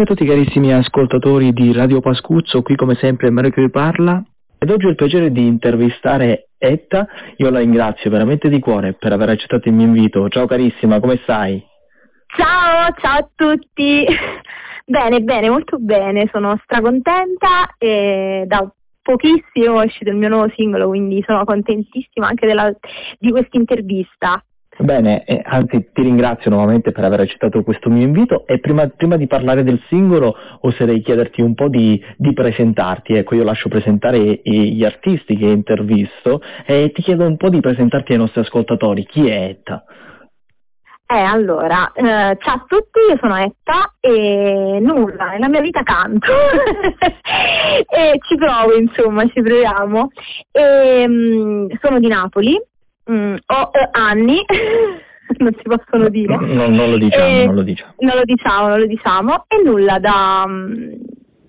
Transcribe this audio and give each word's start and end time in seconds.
Buonasera 0.00 0.02
a 0.02 0.16
tutti 0.16 0.24
carissimi 0.24 0.72
ascoltatori 0.72 1.52
di 1.52 1.74
Radio 1.74 2.00
Pascuzzo, 2.00 2.62
qui 2.62 2.74
come 2.74 2.94
sempre 2.94 3.28
Mario 3.28 3.50
che 3.50 3.60
vi 3.60 3.68
parla 3.68 4.22
ed 4.58 4.70
oggi 4.70 4.86
ho 4.86 4.88
il 4.88 4.94
piacere 4.94 5.30
di 5.30 5.46
intervistare 5.46 6.48
Etta, 6.56 7.06
io 7.36 7.50
la 7.50 7.58
ringrazio 7.58 8.08
veramente 8.08 8.48
di 8.48 8.60
cuore 8.60 8.94
per 8.94 9.12
aver 9.12 9.28
accettato 9.28 9.68
il 9.68 9.74
mio 9.74 9.84
invito. 9.84 10.26
Ciao 10.30 10.46
carissima, 10.46 11.00
come 11.00 11.18
stai? 11.22 11.62
Ciao, 12.34 12.94
ciao 12.98 13.18
a 13.18 13.28
tutti! 13.34 14.06
Bene, 14.86 15.20
bene, 15.20 15.50
molto 15.50 15.76
bene, 15.78 16.30
sono 16.32 16.58
stracontenta 16.64 17.74
e 17.76 18.44
da 18.46 18.72
pochissimo 19.02 19.82
è 19.82 19.84
uscito 19.84 20.10
il 20.10 20.16
mio 20.16 20.30
nuovo 20.30 20.50
singolo, 20.56 20.88
quindi 20.88 21.22
sono 21.26 21.44
contentissima 21.44 22.26
anche 22.26 22.46
della, 22.46 22.72
di 23.18 23.30
questa 23.30 23.58
intervista. 23.58 24.42
Bene, 24.80 25.24
eh, 25.24 25.42
anzi 25.44 25.90
ti 25.92 26.00
ringrazio 26.00 26.50
nuovamente 26.50 26.90
per 26.90 27.04
aver 27.04 27.20
accettato 27.20 27.62
questo 27.62 27.90
mio 27.90 28.02
invito 28.02 28.46
e 28.46 28.60
prima, 28.60 28.88
prima 28.88 29.16
di 29.16 29.26
parlare 29.26 29.62
del 29.62 29.78
singolo 29.88 30.34
oserei 30.60 31.02
chiederti 31.02 31.42
un 31.42 31.54
po' 31.54 31.68
di, 31.68 32.02
di 32.16 32.32
presentarti, 32.32 33.14
ecco 33.14 33.34
io 33.34 33.44
lascio 33.44 33.68
presentare 33.68 34.40
gli 34.42 34.82
artisti 34.82 35.36
che 35.36 35.46
intervisto 35.46 36.40
e 36.64 36.92
ti 36.94 37.02
chiedo 37.02 37.26
un 37.26 37.36
po' 37.36 37.50
di 37.50 37.60
presentarti 37.60 38.12
ai 38.12 38.18
nostri 38.18 38.40
ascoltatori, 38.40 39.04
chi 39.04 39.28
è 39.28 39.48
Etta? 39.50 39.84
Eh, 41.12 41.18
allora, 41.18 41.92
eh, 41.92 42.38
ciao 42.38 42.54
a 42.54 42.64
tutti, 42.68 43.00
io 43.10 43.18
sono 43.20 43.36
Etta 43.36 43.96
e 43.98 44.78
nulla, 44.80 45.30
nella 45.32 45.48
mia 45.48 45.60
vita 45.60 45.82
canto 45.82 46.30
e 47.90 48.18
ci 48.20 48.36
provo, 48.36 48.76
insomma, 48.76 49.26
ci 49.26 49.42
proviamo. 49.42 50.08
E, 50.52 51.08
mh, 51.08 51.12
mm, 51.12 51.66
sono 51.82 51.98
di 51.98 52.06
Napoli, 52.06 52.56
Mm, 53.10 53.36
ho 53.46 53.70
anni, 53.92 54.40
non 55.38 55.52
si 55.56 55.62
possono 55.62 56.08
dire. 56.08 56.36
No, 56.36 56.68
non 56.68 56.90
lo 56.90 56.98
diciamo, 56.98 57.44
non 57.44 57.54
lo 57.54 57.62
diciamo. 57.62 57.92
Non 57.98 58.16
lo 58.16 58.24
diciamo, 58.24 58.68
non 58.68 58.78
lo 58.78 58.86
diciamo. 58.86 59.44
E 59.48 59.62
nulla, 59.64 59.98
da, 59.98 60.44
um, 60.46 60.96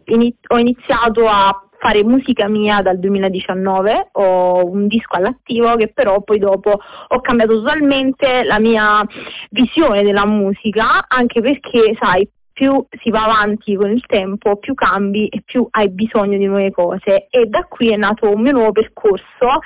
ini- 0.05 0.35
ho 0.47 0.57
iniziato 0.57 1.27
a 1.27 1.65
fare 1.77 2.03
musica 2.03 2.47
mia 2.47 2.81
dal 2.81 2.99
2019, 2.99 4.09
ho 4.13 4.65
un 4.65 4.87
disco 4.87 5.15
all'attivo 5.17 5.75
che 5.75 5.91
però 5.91 6.21
poi 6.21 6.37
dopo 6.37 6.79
ho 7.07 7.21
cambiato 7.21 7.53
totalmente 7.59 8.43
la 8.43 8.59
mia 8.59 9.03
visione 9.49 10.03
della 10.03 10.25
musica, 10.27 11.05
anche 11.07 11.41
perché 11.41 11.95
sai, 11.99 12.27
più 12.53 12.85
si 13.01 13.09
va 13.09 13.23
avanti 13.23 13.75
con 13.75 13.91
il 13.91 14.05
tempo, 14.05 14.57
più 14.57 14.73
cambi 14.73 15.27
e 15.27 15.41
più 15.43 15.67
hai 15.71 15.89
bisogno 15.89 16.37
di 16.37 16.45
nuove 16.45 16.71
cose 16.71 17.27
e 17.29 17.45
da 17.47 17.65
qui 17.69 17.91
è 17.91 17.95
nato 17.95 18.29
un 18.29 18.41
mio 18.41 18.51
nuovo 18.51 18.71
percorso 18.71 19.59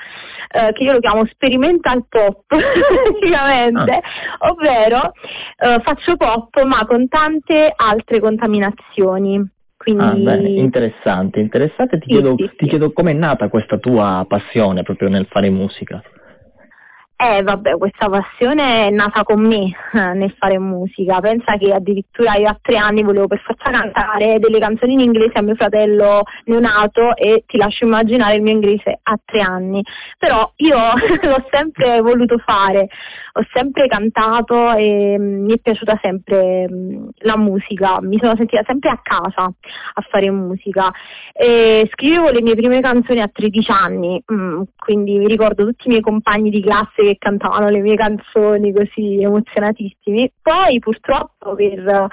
eh, 0.51 0.71
che 0.73 0.83
io 0.83 0.93
lo 0.93 0.99
chiamo 0.99 1.25
sperimental 1.25 2.05
pop 2.07 2.43
praticamente, 2.47 3.91
ah. 3.91 4.49
ovvero 4.49 5.11
eh, 5.57 5.81
faccio 5.81 6.15
pop 6.15 6.61
ma 6.63 6.85
con 6.85 7.07
tante 7.07 7.73
altre 7.75 8.19
contaminazioni. 8.19 9.53
Quindi... 9.77 10.03
Ah, 10.03 10.13
beh, 10.13 10.47
interessante, 10.47 11.39
interessante. 11.39 11.99
Ti, 11.99 12.05
sì, 12.07 12.13
chiedo, 12.13 12.35
sì, 12.37 12.43
ti 12.43 12.55
sì. 12.59 12.67
chiedo 12.67 12.91
com'è 12.91 13.13
nata 13.13 13.49
questa 13.49 13.77
tua 13.77 14.25
passione 14.27 14.83
proprio 14.83 15.09
nel 15.09 15.27
fare 15.29 15.49
musica. 15.49 16.01
Eh 17.17 17.43
vabbè, 17.43 17.77
questa 17.77 18.09
passione 18.09 18.87
è 18.87 18.89
nata 18.89 19.23
con 19.23 19.39
me 19.39 19.73
eh, 19.93 20.13
nel 20.15 20.35
fare 20.37 20.59
musica, 20.59 21.21
pensa 21.21 21.55
che 21.55 21.71
addirittura 21.71 22.35
io 22.35 22.49
a 22.49 22.57
tre 22.61 22.75
anni 22.75 23.03
volevo 23.03 23.27
per 23.27 23.39
forza 23.39 23.69
cantare 23.71 24.37
delle 24.37 24.59
canzoni 24.59 24.93
in 24.93 24.99
inglese 24.99 25.37
a 25.37 25.41
mio 25.41 25.55
fratello 25.55 26.23
neonato 26.43 27.15
e 27.15 27.45
ti 27.47 27.55
lascio 27.55 27.85
immaginare 27.85 28.35
il 28.35 28.41
mio 28.41 28.51
inglese 28.51 28.99
a 29.01 29.17
tre 29.23 29.39
anni, 29.39 29.81
però 30.17 30.51
io 30.57 30.75
l'ho 31.23 31.47
sempre 31.49 32.01
voluto 32.01 32.37
fare, 32.39 32.89
ho 33.37 33.45
sempre 33.53 33.87
cantato 33.87 34.73
e 34.73 35.15
mm, 35.17 35.45
mi 35.45 35.53
è 35.53 35.59
piaciuta 35.59 35.97
sempre 36.01 36.67
mm, 36.69 37.07
la 37.19 37.37
musica, 37.37 38.01
mi 38.01 38.17
sono 38.19 38.35
sentita 38.35 38.63
sempre 38.65 38.89
a 38.89 38.99
casa 39.01 39.43
a 39.43 40.01
fare 40.09 40.29
musica. 40.31 40.91
E 41.31 41.89
scrivevo 41.93 42.29
le 42.29 42.41
mie 42.41 42.55
prime 42.55 42.81
canzoni 42.81 43.21
a 43.21 43.29
13 43.31 43.71
anni, 43.71 44.21
mm, 44.33 44.63
quindi 44.77 45.17
mi 45.17 45.27
ricordo 45.27 45.65
tutti 45.65 45.87
i 45.87 45.91
miei 45.91 46.01
compagni 46.01 46.49
di 46.49 46.61
classe 46.61 47.03
che 47.05 47.17
cantavano 47.17 47.69
le 47.69 47.79
mie 47.79 47.95
canzoni 47.95 48.73
così 48.73 49.21
emozionatissimi. 49.21 50.31
Poi 50.41 50.79
purtroppo 50.79 51.55
per 51.55 52.07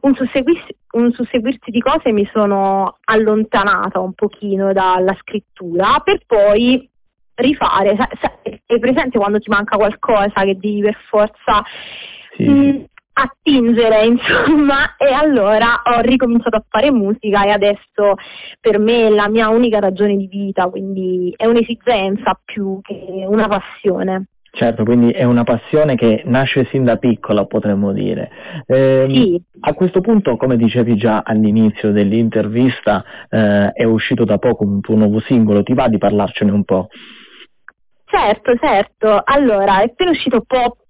un 0.00 0.14
susseguirsi, 0.14 0.76
un 0.92 1.12
susseguirsi 1.12 1.70
di 1.70 1.80
cose 1.80 2.12
mi 2.12 2.28
sono 2.32 2.98
allontanata 3.04 4.00
un 4.00 4.12
pochino 4.14 4.72
dalla 4.72 5.14
scrittura 5.20 6.00
per 6.02 6.20
poi 6.26 6.88
rifare, 7.34 7.96
hai 8.66 8.78
presente 8.78 9.18
quando 9.18 9.38
ti 9.38 9.48
manca 9.48 9.76
qualcosa 9.76 10.42
che 10.42 10.56
devi 10.56 10.80
per 10.80 10.98
forza 11.08 11.62
sì. 12.36 12.48
mh, 12.48 12.52
mm, 12.52 12.82
attingere 13.12 14.06
insomma 14.06 14.96
e 14.96 15.12
allora 15.12 15.82
ho 15.84 16.00
ricominciato 16.00 16.56
a 16.56 16.64
fare 16.68 16.90
musica 16.90 17.44
e 17.44 17.50
adesso 17.50 18.14
per 18.60 18.78
me 18.78 19.06
è 19.06 19.10
la 19.10 19.28
mia 19.28 19.48
unica 19.48 19.78
ragione 19.78 20.16
di 20.16 20.26
vita, 20.26 20.68
quindi 20.68 21.32
è 21.36 21.46
un'esigenza 21.46 22.38
più 22.44 22.80
che 22.82 23.24
una 23.26 23.48
passione. 23.48 24.26
Certo, 24.50 24.82
quindi 24.82 25.10
è 25.10 25.24
una 25.24 25.44
passione 25.44 25.94
che 25.94 26.22
nasce 26.24 26.66
sin 26.70 26.84
da 26.84 26.96
piccola, 26.96 27.44
potremmo 27.44 27.92
dire. 27.92 28.30
Eh, 28.66 29.06
sì. 29.08 29.42
A 29.60 29.74
questo 29.74 30.00
punto, 30.00 30.36
come 30.36 30.56
dicevi 30.56 30.96
già 30.96 31.22
all'inizio 31.24 31.92
dell'intervista, 31.92 33.04
eh, 33.28 33.70
è 33.72 33.84
uscito 33.84 34.24
da 34.24 34.38
poco 34.38 34.64
un 34.64 34.80
tuo 34.80 34.96
nuovo 34.96 35.20
singolo, 35.20 35.62
ti 35.62 35.74
va 35.74 35.88
di 35.88 35.98
parlarcene 35.98 36.50
un 36.50 36.64
po'? 36.64 36.88
Certo, 38.10 38.56
certo. 38.56 39.20
Allora, 39.22 39.80
è 39.80 39.84
appena 39.84 40.10
uscito 40.10 40.40
Pop, 40.40 40.86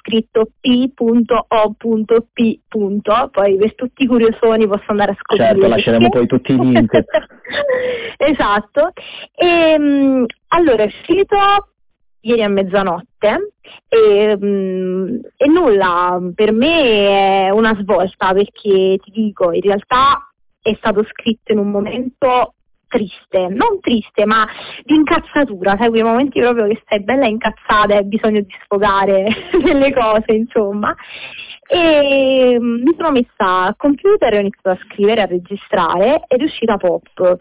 scritto 0.00 0.50
p.o.p. 0.60 2.58
Poi 3.30 3.56
per 3.56 3.74
tutti 3.76 4.02
i 4.02 4.06
curiosoni 4.06 4.66
posso 4.66 4.84
andare 4.88 5.12
a 5.12 5.14
scoprire. 5.14 5.52
Certo, 5.52 5.68
lasceremo 5.68 6.08
poi 6.08 6.26
tutti 6.26 6.52
i 6.52 6.58
link. 6.58 6.92
esatto. 8.18 8.90
E, 9.32 9.46
ehm, 9.46 10.26
allora, 10.48 10.82
è 10.82 10.86
uscito 10.86 11.36
ieri 12.26 12.42
a 12.42 12.48
mezzanotte 12.48 13.52
e, 13.88 14.36
mh, 14.36 15.20
e, 15.36 15.48
nulla, 15.48 16.20
per 16.34 16.52
me 16.52 17.46
è 17.46 17.50
una 17.50 17.74
svolta 17.80 18.32
perché 18.32 18.98
ti 19.02 19.10
dico, 19.12 19.52
in 19.52 19.60
realtà 19.60 20.30
è 20.60 20.74
stato 20.74 21.04
scritto 21.04 21.52
in 21.52 21.58
un 21.58 21.70
momento 21.70 22.54
triste, 22.88 23.48
non 23.48 23.80
triste 23.80 24.24
ma 24.24 24.46
di 24.84 24.94
incazzatura, 24.94 25.76
sai 25.76 25.90
quei 25.90 26.02
momenti 26.02 26.40
proprio 26.40 26.66
che 26.66 26.80
stai 26.84 27.02
bella 27.02 27.26
incazzata 27.26 27.94
e 27.94 27.96
hai 27.96 28.04
bisogno 28.04 28.40
di 28.40 28.54
sfogare 28.62 29.28
delle 29.62 29.92
cose 29.92 30.32
insomma. 30.32 30.94
E 31.68 32.56
mm, 32.60 32.82
mi 32.82 32.94
sono 32.96 33.10
messa 33.10 33.64
al 33.64 33.76
computer 33.76 34.32
e 34.32 34.36
ho 34.36 34.40
iniziato 34.40 34.70
a 34.70 34.84
scrivere, 34.86 35.22
a 35.22 35.26
registrare 35.26 36.22
ed 36.28 36.40
è 36.40 36.44
uscita 36.44 36.76
pop. 36.76 37.36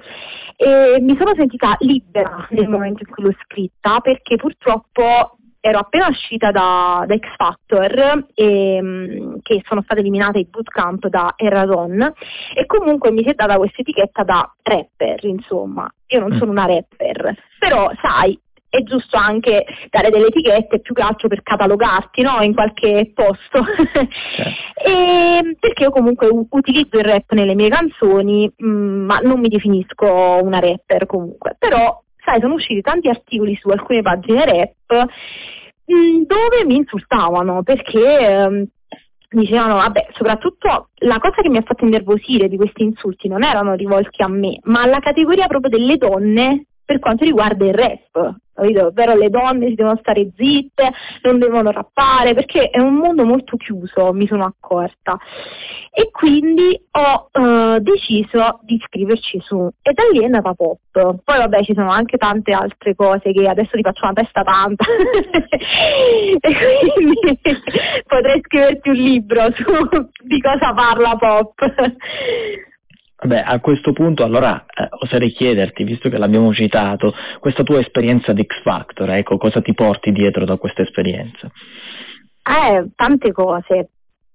E 0.56 0.98
mi 1.00 1.16
sono 1.18 1.34
sentita 1.36 1.76
libera 1.80 2.48
nel 2.50 2.68
momento 2.68 3.04
in 3.06 3.14
cui 3.14 3.24
l'ho 3.24 3.36
scritta 3.44 4.00
perché 4.00 4.36
purtroppo 4.36 5.35
ero 5.68 5.80
appena 5.80 6.08
uscita 6.10 6.52
da, 6.52 7.06
da 7.08 7.16
X 7.18 7.36
Factor 7.36 8.28
e, 8.36 8.80
um, 8.80 9.42
che 9.42 9.64
sono 9.66 9.82
state 9.82 10.02
eliminate 10.02 10.38
i 10.38 10.46
bootcamp 10.48 11.08
da 11.08 11.34
Erradon 11.36 12.14
e 12.54 12.68
comunque 12.68 13.10
mi 13.10 13.24
si 13.24 13.30
è 13.30 13.34
data 13.34 13.58
questa 13.58 13.82
etichetta 13.82 14.24
da 14.24 14.54
rapper, 14.62 15.26
insomma. 15.26 15.92
Io 16.10 16.20
non 16.20 16.36
mm. 16.36 16.38
sono 16.38 16.52
una 16.52 16.68
rapper, 16.68 17.36
però 17.58 17.90
sai, 18.00 18.40
è 18.70 18.84
giusto 18.84 19.18
anche 19.18 19.66
dare 19.90 20.12
delle 20.12 20.28
etichette 20.28 20.82
più 20.82 20.94
che 20.94 21.02
altro 21.02 21.30
per 21.30 21.42
catalogarti 21.42 22.22
no? 22.22 22.42
in 22.42 22.54
qualche 22.54 23.12
posto. 23.16 23.64
Certo. 24.36 24.86
e, 24.88 25.58
perché 25.60 25.84
io 25.84 25.90
comunque 25.90 26.28
utilizzo 26.28 27.00
il 27.00 27.06
rap 27.06 27.32
nelle 27.32 27.56
mie 27.56 27.70
canzoni, 27.70 28.54
mh, 28.56 28.68
mm, 28.68 29.06
ma 29.06 29.18
non 29.18 29.40
mi 29.40 29.48
definisco 29.48 30.06
una 30.44 30.60
rapper 30.60 31.08
comunque. 31.08 31.56
Però, 31.58 32.04
sai, 32.26 32.40
sono 32.42 32.56
usciti 32.56 32.82
tanti 32.82 33.08
articoli 33.08 33.56
su 33.56 33.70
alcune 33.70 34.02
pagine 34.02 34.46
rap 34.46 35.08
mh, 35.86 35.96
mm, 35.96 36.22
dove 36.24 36.66
mi 36.66 36.76
insultavano 36.76 37.64
perché... 37.64 38.50
Mh, 38.50 38.64
dicevano, 39.36 39.76
vabbè, 39.76 40.08
soprattutto 40.14 40.90
la 41.00 41.20
cosa 41.20 41.42
che 41.42 41.50
mi 41.50 41.58
ha 41.58 41.62
fatto 41.62 41.84
innervosire 41.84 42.48
di 42.48 42.56
questi 42.56 42.84
insulti 42.84 43.28
non 43.28 43.44
erano 43.44 43.74
rivolti 43.74 44.22
a 44.22 44.28
me, 44.28 44.60
ma 44.64 44.82
alla 44.82 45.00
categoria 45.00 45.48
proprio 45.48 45.70
delle 45.70 45.98
donne 45.98 46.68
per 46.86 47.00
quanto 47.00 47.26
riguarda 47.26 47.66
il 47.66 47.74
rap? 47.74 48.36
Ovvero 48.56 49.16
le 49.16 49.30
donne 49.30 49.68
si 49.68 49.76
devono 49.76 49.98
stare 49.98 50.30
zitte, 50.36 50.92
non 51.24 51.40
devono 51.40 51.72
rappare, 51.72 52.34
perché 52.34 52.70
è 52.70 52.80
un 52.80 52.96
mondo 52.96 53.26
molto 53.26 53.58
chiuso, 53.58 54.14
mi 54.14 54.28
sono 54.28 54.46
accorta. 54.46 55.18
E 55.92 56.10
quindi 56.12 56.80
ho 56.92 57.30
uh, 57.32 57.80
deciso 57.80 58.60
di 58.64 58.82
scriverci 58.86 59.40
su, 59.42 59.70
e 59.82 59.94
da 59.94 60.04
lì 60.12 60.24
è 60.24 60.28
nata 60.28 60.54
pop. 60.54 60.80
Poi 60.92 61.38
vabbè 61.38 61.64
ci 61.64 61.74
sono 61.74 61.90
anche 61.90 62.18
tante 62.18 62.52
altre 62.52 62.96
cose 62.96 63.32
che 63.32 63.48
adesso 63.48 63.72
ti 63.76 63.82
faccio 63.82 64.06
una 64.06 64.14
testa 64.14 64.44
tanta, 64.44 64.86
e 66.40 66.92
quindi 66.94 67.40
potrei 68.08 68.42
scriverti 68.42 68.90
un 68.90 68.96
libro 68.96 69.52
su 69.54 69.64
di 70.24 70.42
cosa 70.42 70.74
parla 70.74 71.16
pop. 71.18 71.54
Beh, 73.26 73.42
a 73.42 73.60
questo 73.60 73.92
punto 73.92 74.24
allora 74.24 74.66
eh, 74.66 74.88
oserei 75.02 75.32
chiederti, 75.32 75.84
visto 75.84 76.10
che 76.10 76.18
l'abbiamo 76.18 76.54
citato, 76.54 77.14
questa 77.40 77.64
tua 77.64 77.80
esperienza 77.80 78.34
di 78.34 78.44
X 78.44 78.62
Factor, 78.62 79.10
ecco, 79.12 79.38
cosa 79.38 79.62
ti 79.62 79.74
porti 79.74 80.12
dietro 80.12 80.46
da 80.46 80.58
questa 80.58 80.84
esperienza? 80.84 81.50
Eh, 82.44 82.90
tante 82.96 83.32
cose. 83.32 83.90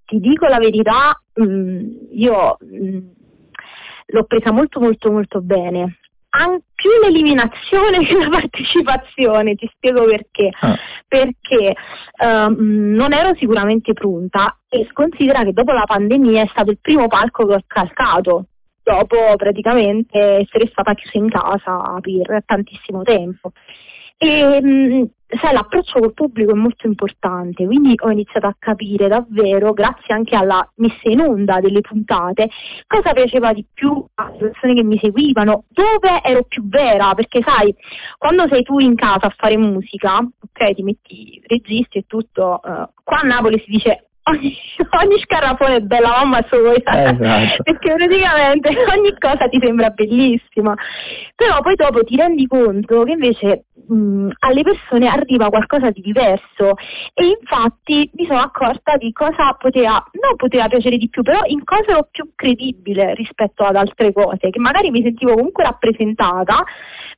ti 0.04 0.18
dico 0.18 0.46
la 0.48 0.58
verità, 0.58 1.20
mh, 1.34 1.44
mm, 1.44 1.88
io 2.12 2.56
mh, 2.58 2.88
mm, 2.88 2.98
l'ho 4.06 4.24
presa 4.24 4.50
molto 4.50 4.80
molto 4.80 5.12
molto 5.12 5.40
bene. 5.40 5.98
An- 6.30 6.60
più 6.74 6.90
l'eliminazione 7.02 8.02
che 8.06 8.16
la 8.16 8.28
partecipazione, 8.28 9.54
ti 9.54 9.70
spiego 9.72 10.04
perché. 10.04 10.50
Ah. 10.60 10.76
Perché 11.06 11.74
um, 12.22 12.92
non 12.94 13.12
ero 13.12 13.34
sicuramente 13.36 13.92
pronta 13.92 14.58
e 14.68 14.88
considera 14.92 15.44
che 15.44 15.52
dopo 15.52 15.72
la 15.72 15.84
pandemia 15.84 16.42
è 16.42 16.48
stato 16.48 16.70
il 16.70 16.78
primo 16.80 17.06
palco 17.06 17.46
che 17.46 17.54
ho 17.54 17.62
calcato 17.66 18.46
dopo 18.82 19.16
praticamente 19.36 20.18
essere 20.18 20.68
stata 20.70 20.94
chiusa 20.94 21.18
in 21.18 21.28
casa 21.28 21.98
per 22.00 22.42
tantissimo 22.44 23.02
tempo. 23.02 23.52
E 24.22 24.60
mh, 24.60 25.10
sai, 25.40 25.54
l'approccio 25.54 25.98
col 25.98 26.12
pubblico 26.12 26.50
è 26.50 26.54
molto 26.54 26.86
importante, 26.86 27.64
quindi 27.64 27.94
ho 27.96 28.10
iniziato 28.10 28.46
a 28.46 28.56
capire 28.58 29.08
davvero, 29.08 29.72
grazie 29.72 30.12
anche 30.14 30.36
alla 30.36 30.68
messa 30.76 31.08
in 31.08 31.20
onda 31.20 31.60
delle 31.60 31.80
puntate, 31.80 32.50
cosa 32.86 33.12
piaceva 33.12 33.54
di 33.54 33.64
più 33.72 34.04
alle 34.16 34.36
persone 34.36 34.74
che 34.74 34.82
mi 34.82 34.98
seguivano, 34.98 35.64
dove 35.68 36.20
ero 36.22 36.42
più 36.42 36.68
vera, 36.68 37.14
perché 37.14 37.40
sai, 37.42 37.74
quando 38.18 38.46
sei 38.48 38.62
tu 38.62 38.78
in 38.78 38.94
casa 38.94 39.28
a 39.28 39.34
fare 39.34 39.56
musica, 39.56 40.18
ok, 40.18 40.74
ti 40.74 40.82
metti 40.82 41.42
registri 41.46 42.00
e 42.00 42.04
tutto, 42.06 42.60
uh, 42.62 42.88
qua 43.02 43.20
a 43.20 43.26
Napoli 43.26 43.58
si 43.64 43.70
dice 43.70 44.09
ogni, 44.24 44.56
ogni 45.02 45.18
scarafone 45.20 45.76
è 45.76 45.80
bella 45.80 46.08
mamma 46.08 46.44
sua, 46.48 46.74
esatto. 46.74 47.62
perché 47.62 47.94
praticamente 47.94 48.68
ogni 48.96 49.14
cosa 49.18 49.48
ti 49.48 49.58
sembra 49.62 49.90
bellissima, 49.90 50.74
però 51.34 51.60
poi 51.60 51.74
dopo 51.74 52.04
ti 52.04 52.16
rendi 52.16 52.46
conto 52.46 53.04
che 53.04 53.12
invece 53.12 53.64
mh, 53.86 54.28
alle 54.40 54.62
persone 54.62 55.08
arriva 55.08 55.48
qualcosa 55.48 55.90
di 55.90 56.00
diverso 56.00 56.74
e 57.14 57.26
infatti 57.40 58.10
mi 58.14 58.26
sono 58.26 58.40
accorta 58.40 58.96
di 58.96 59.12
cosa 59.12 59.54
poteva, 59.58 60.04
non 60.20 60.36
poteva 60.36 60.68
piacere 60.68 60.96
di 60.96 61.08
più, 61.08 61.22
però 61.22 61.40
in 61.46 61.64
cosa 61.64 61.90
ero 61.90 62.08
più 62.10 62.30
credibile 62.34 63.14
rispetto 63.14 63.64
ad 63.64 63.76
altre 63.76 64.12
cose, 64.12 64.50
che 64.50 64.58
magari 64.58 64.90
mi 64.90 65.02
sentivo 65.02 65.34
comunque 65.34 65.64
rappresentata, 65.64 66.64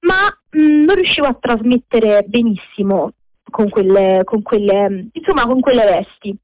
ma 0.01 0.27
mh, 0.51 0.85
non 0.85 0.95
riuscivo 0.95 1.27
a 1.27 1.37
trasmettere 1.39 2.25
benissimo 2.27 3.13
con 3.51 3.69
quelle, 3.69 4.23
con 4.25 4.43
quelle, 4.43 5.09
insomma, 5.13 5.45
con 5.45 5.61
quelle 5.61 5.85
vesti. 5.85 6.37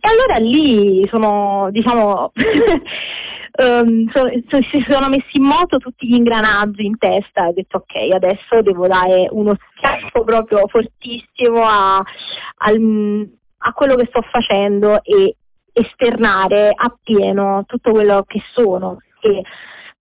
E 0.00 0.08
allora 0.08 0.36
lì 0.36 1.06
sono, 1.08 1.68
diciamo, 1.70 2.32
um, 3.58 4.08
so, 4.12 4.28
so, 4.48 4.62
si 4.62 4.84
sono 4.88 5.08
messi 5.08 5.36
in 5.36 5.44
moto 5.44 5.78
tutti 5.78 6.06
gli 6.06 6.14
ingranaggi 6.14 6.84
in 6.84 6.98
testa 6.98 7.44
e 7.44 7.48
ho 7.48 7.52
detto 7.52 7.76
ok, 7.78 8.12
adesso 8.12 8.62
devo 8.62 8.86
dare 8.86 9.28
uno 9.30 9.56
schiaffo 9.76 10.24
proprio 10.24 10.66
fortissimo 10.68 11.64
a, 11.64 12.02
al, 12.58 13.28
a 13.58 13.72
quello 13.72 13.96
che 13.96 14.06
sto 14.06 14.22
facendo 14.22 15.02
e 15.02 15.36
esternare 15.72 16.72
appieno 16.74 17.64
tutto 17.66 17.92
quello 17.92 18.24
che 18.26 18.40
sono. 18.52 18.98
E, 19.20 19.42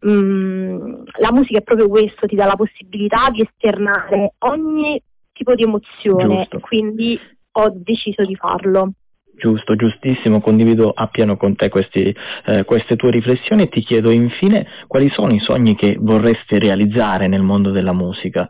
um, 0.01 1.03
la 1.19 1.31
musica 1.31 1.59
è 1.59 1.63
proprio 1.63 1.87
questo, 1.87 2.27
ti 2.27 2.35
dà 2.35 2.45
la 2.45 2.55
possibilità 2.55 3.29
di 3.29 3.41
esternare 3.41 4.33
ogni 4.39 5.01
tipo 5.33 5.53
di 5.53 5.63
emozione, 5.63 6.47
Giusto. 6.49 6.59
quindi 6.59 7.19
ho 7.51 7.71
deciso 7.73 8.23
di 8.23 8.35
farlo. 8.35 8.91
Giusto, 9.37 9.75
giustissimo, 9.75 10.41
condivido 10.41 10.89
appieno 10.89 11.37
con 11.37 11.55
te 11.55 11.69
questi, 11.69 12.15
eh, 12.45 12.63
queste 12.65 12.95
tue 12.95 13.11
riflessioni 13.11 13.63
e 13.63 13.69
ti 13.69 13.81
chiedo 13.81 14.09
infine 14.09 14.65
quali 14.87 15.09
sono 15.09 15.31
i 15.31 15.39
sogni 15.39 15.75
che 15.75 15.95
vorresti 15.99 16.57
realizzare 16.57 17.27
nel 17.27 17.43
mondo 17.43 17.69
della 17.69 17.93
musica. 17.93 18.49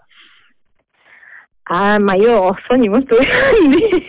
Ah, 1.69 1.99
ma 1.99 2.13
io 2.13 2.37
ho 2.37 2.57
sogni 2.65 2.87
molto 2.87 3.17
grandi. 3.19 4.07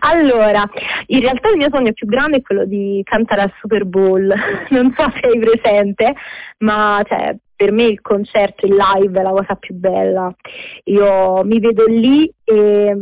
allora, 0.00 0.68
in 1.06 1.20
realtà 1.20 1.50
il 1.50 1.58
mio 1.58 1.68
sogno 1.70 1.92
più 1.92 2.08
grande 2.08 2.38
è 2.38 2.42
quello 2.42 2.64
di 2.64 3.00
cantare 3.04 3.42
al 3.42 3.52
Super 3.60 3.84
Bowl. 3.84 4.26
Non 4.70 4.92
so 4.96 5.12
se 5.14 5.28
hai 5.28 5.38
presente, 5.38 6.14
ma 6.58 7.00
cioè, 7.06 7.36
per 7.54 7.70
me 7.70 7.84
il 7.84 8.00
concerto, 8.00 8.66
il 8.66 8.74
live 8.74 9.20
è 9.20 9.22
la 9.22 9.30
cosa 9.30 9.54
più 9.54 9.76
bella. 9.76 10.34
Io 10.84 11.44
mi 11.44 11.60
vedo 11.60 11.84
lì 11.86 12.28
e 12.42 12.96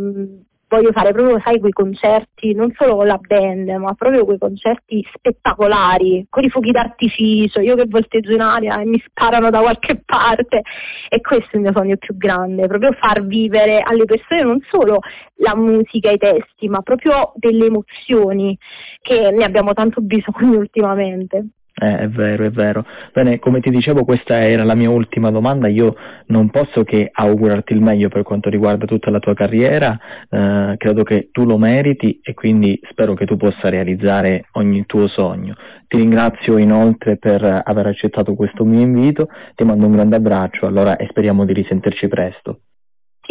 voglio 0.76 0.92
fare 0.92 1.12
proprio, 1.12 1.38
sai, 1.44 1.60
quei 1.60 1.72
concerti, 1.72 2.54
non 2.54 2.72
solo 2.74 2.96
con 2.96 3.06
la 3.06 3.18
band, 3.18 3.68
ma 3.68 3.92
proprio 3.92 4.24
quei 4.24 4.38
concerti 4.38 5.06
spettacolari, 5.14 6.26
con 6.30 6.44
i 6.44 6.48
fuochi 6.48 6.70
d'artificio, 6.70 7.60
io 7.60 7.76
che 7.76 7.84
volteggio 7.86 8.32
in 8.32 8.40
aria 8.40 8.80
e 8.80 8.86
mi 8.86 9.02
sparano 9.04 9.50
da 9.50 9.60
qualche 9.60 10.02
parte. 10.04 10.62
E 11.08 11.20
questo 11.20 11.50
è 11.52 11.56
il 11.56 11.62
mio 11.62 11.72
sogno 11.72 11.96
più 11.96 12.16
grande, 12.16 12.66
proprio 12.66 12.92
far 12.92 13.24
vivere 13.26 13.80
alle 13.80 14.06
persone 14.06 14.42
non 14.42 14.60
solo 14.70 15.00
la 15.36 15.54
musica, 15.54 16.10
i 16.10 16.18
testi, 16.18 16.68
ma 16.68 16.80
proprio 16.80 17.32
delle 17.36 17.66
emozioni 17.66 18.56
che 19.00 19.30
ne 19.30 19.44
abbiamo 19.44 19.74
tanto 19.74 20.00
bisogno 20.00 20.58
ultimamente. 20.58 21.48
Eh, 21.82 21.98
è 21.98 22.08
vero, 22.08 22.44
è 22.44 22.50
vero. 22.50 22.84
Bene, 23.12 23.40
come 23.40 23.58
ti 23.58 23.68
dicevo 23.68 24.04
questa 24.04 24.40
era 24.40 24.62
la 24.62 24.76
mia 24.76 24.88
ultima 24.88 25.32
domanda, 25.32 25.66
io 25.66 25.96
non 26.26 26.48
posso 26.48 26.84
che 26.84 27.10
augurarti 27.12 27.72
il 27.72 27.82
meglio 27.82 28.08
per 28.08 28.22
quanto 28.22 28.48
riguarda 28.48 28.84
tutta 28.84 29.10
la 29.10 29.18
tua 29.18 29.34
carriera, 29.34 29.98
eh, 30.30 30.74
credo 30.76 31.02
che 31.02 31.30
tu 31.32 31.44
lo 31.44 31.58
meriti 31.58 32.20
e 32.22 32.34
quindi 32.34 32.78
spero 32.88 33.14
che 33.14 33.26
tu 33.26 33.36
possa 33.36 33.68
realizzare 33.68 34.44
ogni 34.52 34.86
tuo 34.86 35.08
sogno. 35.08 35.54
Ti 35.88 35.96
ringrazio 35.96 36.56
inoltre 36.56 37.16
per 37.16 37.62
aver 37.64 37.86
accettato 37.88 38.34
questo 38.34 38.64
mio 38.64 38.80
invito, 38.80 39.26
ti 39.56 39.64
mando 39.64 39.86
un 39.86 39.92
grande 39.92 40.14
abbraccio 40.14 40.66
allora, 40.66 40.94
e 40.94 41.08
speriamo 41.08 41.44
di 41.44 41.52
risentirci 41.52 42.06
presto. 42.06 42.60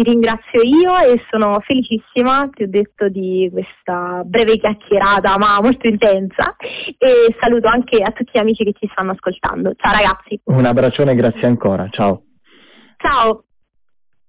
Ti 0.01 0.09
ringrazio 0.09 0.63
io 0.63 0.97
e 0.97 1.21
sono 1.29 1.59
felicissima, 1.59 2.49
ti 2.51 2.63
ho 2.63 2.67
detto, 2.67 3.07
di 3.07 3.47
questa 3.51 4.23
breve 4.25 4.57
chiacchierata 4.57 5.37
ma 5.37 5.61
molto 5.61 5.87
intensa 5.87 6.55
e 6.97 7.35
saluto 7.39 7.67
anche 7.67 8.01
a 8.01 8.09
tutti 8.09 8.31
gli 8.33 8.39
amici 8.39 8.63
che 8.63 8.73
ci 8.79 8.89
stanno 8.91 9.11
ascoltando. 9.11 9.73
Ciao 9.75 9.91
ragazzi. 9.91 10.41
Un 10.45 10.65
abbraccione 10.65 11.11
e 11.11 11.15
grazie 11.15 11.45
ancora, 11.45 11.87
ciao. 11.91 12.23
Ciao. 12.97 13.43